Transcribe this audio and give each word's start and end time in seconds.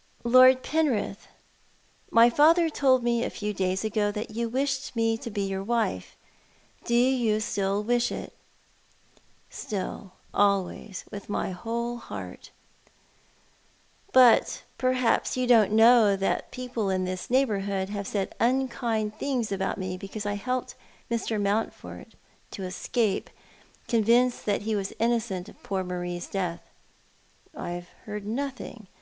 "Lord 0.36 0.62
Penrith, 0.62 1.26
my 2.10 2.28
father 2.28 2.68
told 2.68 3.02
me 3.02 3.24
a 3.24 3.30
few 3.30 3.54
days 3.54 3.82
ago 3.82 4.12
that 4.12 4.28
you 4.30 4.46
wished 4.46 4.94
me 4.94 5.16
to 5.16 5.30
be 5.30 5.40
your 5.40 5.62
wife. 5.62 6.18
Do 6.84 6.94
you 6.94 7.40
still 7.40 7.82
wish 7.82 8.12
it?" 8.12 8.34
"Still— 9.48 10.12
always— 10.34 11.04
with 11.10 11.30
my 11.30 11.52
whole 11.52 11.96
heart." 11.96 12.50
"But 14.12 14.64
perhaps 14.76 15.34
you 15.34 15.46
don't 15.46 15.72
know 15.72 16.14
that 16.14 16.50
people 16.50 16.90
in 16.90 17.06
this 17.06 17.30
neighbour 17.30 17.60
hood 17.60 17.88
have 17.88 18.06
said 18.06 18.34
unkind 18.38 19.16
things 19.18 19.50
about 19.50 19.78
me 19.78 19.96
because 19.96 20.26
I 20.26 20.34
helped 20.34 20.74
Mr. 21.10 21.40
Mountford 21.40 22.16
to 22.50 22.64
escape— 22.64 23.30
convinced 23.88 24.44
that 24.44 24.60
he 24.68 24.76
was 24.76 24.92
innocent 24.98 25.48
of 25.48 25.62
poor 25.62 25.82
Marie's 25.82 26.26
death." 26.26 26.68
"I 27.56 27.70
have 27.70 27.88
heard 28.04 28.26
nothing. 28.26 28.88